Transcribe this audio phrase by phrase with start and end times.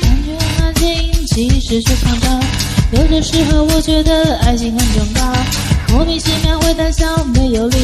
[0.00, 2.40] 感觉很安静，其实却狂躁。
[2.92, 5.61] 有的时候，我觉得爱情很重要。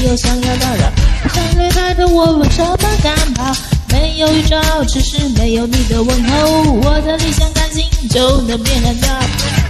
[0.08, 0.90] 有想要打扰。
[1.34, 3.54] 想离开的我为什么敢跑？
[3.90, 9.08] 没有预兆，只是没有你的问候，我的理想感情就能变很大，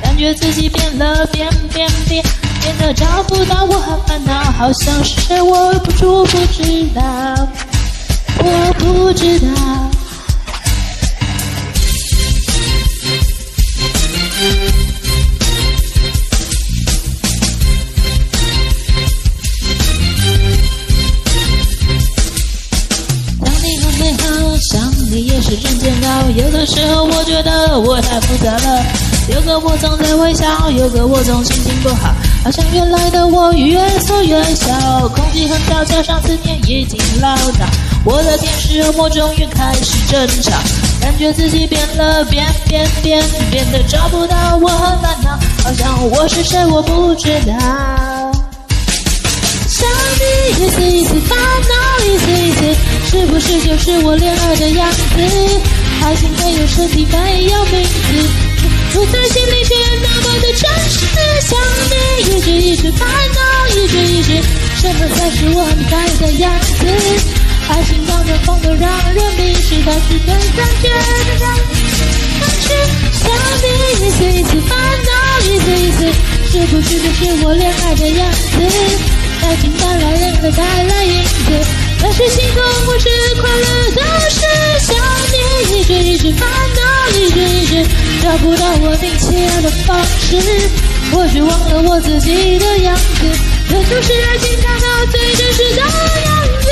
[0.00, 2.24] 感觉自己变了，变变变，
[2.62, 7.02] 变得找不到我很烦恼，好像是谁我不住不知道，
[8.38, 9.48] 我不知道。
[25.48, 28.84] 是真煎熬，有的时候我觉得我太复杂了。
[29.32, 35.08] 有个我总在微笑，有个我总心情不好，好像原来的我越缩越小。
[35.08, 37.66] 空气很糟，加上思念已经老大，
[38.04, 40.52] 我的天使恶魔终于开始争吵，
[41.00, 45.30] 感觉自己变了，变变变，变得找不到我很烦恼，
[45.64, 47.54] 好像我是谁我不知道。
[49.66, 52.74] 想你一次一次烦恼，一次一次，
[53.10, 55.00] 是不是就是我恋爱的样子？
[56.04, 57.88] 爱情没有身体，没有名字，
[58.92, 61.06] 住在心里却那么的真实。
[61.40, 63.40] 想你一直一直烦恼，
[63.74, 64.42] 一直一直，
[64.76, 66.86] 什么才是我很爱的样子？
[67.68, 72.68] 爱情让人疯的让人迷失，但是对感觉的让人失去。
[73.16, 73.24] 想
[73.62, 73.66] 你
[74.04, 74.76] 一次一次烦
[75.08, 75.10] 恼，
[75.48, 76.12] 一次一次，
[76.52, 78.36] 是不是就是我恋爱的样子？
[79.40, 83.08] 爱情带来人和带来影子，那是心痛，不是
[83.40, 84.40] 快乐，都是
[84.80, 84.96] 想
[85.32, 85.78] 你。
[85.78, 86.80] 一直一直烦恼，
[87.18, 87.86] 一直一直
[88.22, 90.36] 找不到我并且的方式，
[91.12, 93.02] 或许忘了我自己的样子，
[93.68, 95.88] 这就是爱情看到最真实的样
[96.60, 96.67] 子。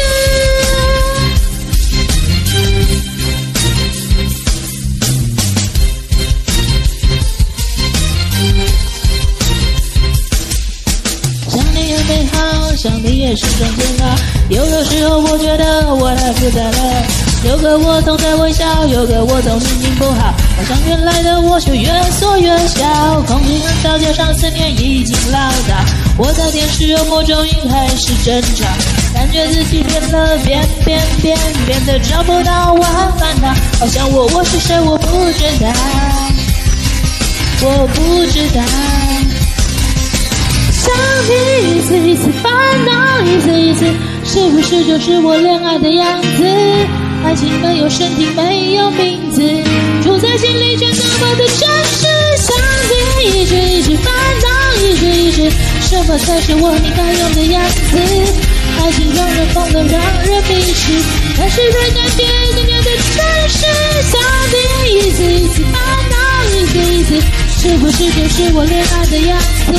[12.77, 14.15] 想你也是种煎熬，
[14.51, 17.03] 有的时候我觉得我太复杂了。
[17.45, 21.89] 有个我总在微笑，有个我总心情不好，好像原来的我却越
[22.19, 23.23] 缩越小。
[23.23, 25.85] 空气很小，加上思念已经唠叨，
[26.19, 28.65] 我的天使恶魔终于开始争吵，
[29.15, 35.71] 感觉自己变了，变变变，变得找不到我很烦恼，好像我我是谁我不知道，
[37.63, 38.63] 我不知道。
[42.43, 42.53] 烦
[42.87, 43.85] 恼，一次一次，
[44.25, 46.45] 是不是就是我恋爱的样子？
[47.25, 49.41] 爱情没有身体，没有名字，
[50.03, 52.07] 住在心里却那么的真实。
[52.39, 52.55] 想
[52.89, 54.47] 你一直一直烦恼，
[54.83, 55.51] 一直一直，
[55.81, 57.99] 什么才是我应该有的样子？
[58.79, 60.93] 爱情让人疯了，让人迷失，
[61.37, 62.23] 但是对感觉
[62.55, 63.67] 更加的真实。
[64.13, 64.15] 想
[64.53, 64.55] 你
[64.95, 65.75] 一次一次烦
[66.11, 66.17] 恼，
[66.55, 67.11] 一次一次，
[67.66, 69.72] 是不是就是我恋爱的样子？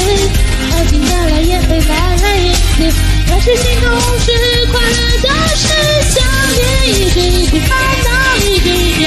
[0.73, 2.59] 爱情带来眼泪，带来影子，
[3.29, 3.89] 但是心痛
[4.19, 4.27] 是
[4.73, 5.63] 快乐的事。
[6.11, 6.15] 想
[6.51, 6.59] 念
[6.89, 7.71] 一直一直烦
[8.03, 8.09] 恼，
[8.45, 8.99] 一直一直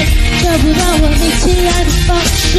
[0.43, 2.49] 找不到我们亲爱的方式，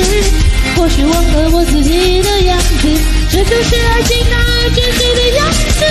[0.77, 2.89] 或许忘了我自己的样子，
[3.29, 4.37] 这就是爱情那
[4.71, 5.85] 真实的样子。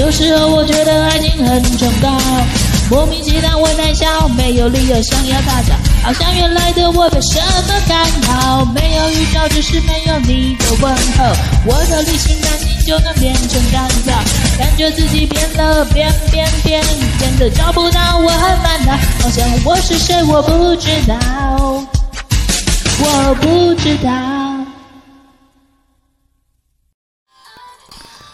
[0.00, 2.63] 有时候我觉得爱情很重要。
[2.94, 5.74] 莫名其妙，我胆小，没有理由想要大叫，
[6.04, 11.24] 好像原来的我被什么干扰，没有预兆，只是没有你的问候，
[11.66, 14.12] 我的理性感情就能变成干燥，
[14.56, 16.84] 感觉自己变了，变变变，
[17.18, 21.16] 变得找不到我很烦恼，好像我是谁我不知道，
[23.00, 24.53] 我不知道。